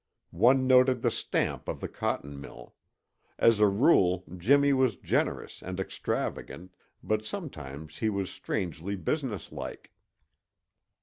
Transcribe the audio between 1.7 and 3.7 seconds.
the cotton mill. As a